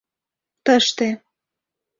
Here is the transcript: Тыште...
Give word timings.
Тыште... 0.65 1.09